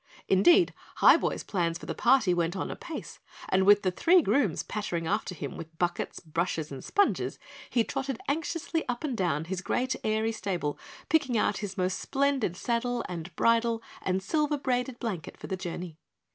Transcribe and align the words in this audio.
Indeed, 0.27 0.73
Highboy's 0.97 1.43
plans 1.43 1.77
for 1.77 1.85
the 1.85 1.93
party 1.93 2.33
went 2.33 2.55
on 2.55 2.71
apace 2.71 3.19
and 3.49 3.67
with 3.67 3.83
the 3.83 3.91
three 3.91 4.23
grooms 4.23 4.63
pattering 4.63 5.05
after 5.05 5.35
him 5.35 5.57
with 5.57 5.77
buckets, 5.77 6.19
brushes, 6.19 6.71
and 6.71 6.83
sponges, 6.83 7.37
he 7.69 7.83
trotted 7.83 8.17
anxiously 8.27 8.83
up 8.89 9.03
and 9.03 9.15
down 9.15 9.45
his 9.45 9.61
great 9.61 9.95
airy 10.03 10.31
stable 10.31 10.79
picking 11.07 11.37
out 11.37 11.57
his 11.59 11.77
most 11.77 11.99
splendid 11.99 12.57
saddle 12.57 13.05
and 13.07 13.35
bridle 13.35 13.83
and 14.01 14.23
silver 14.23 14.57
braided 14.57 14.97
blanket 14.99 15.37
for 15.37 15.45
the 15.45 15.55
journey. 15.55 15.99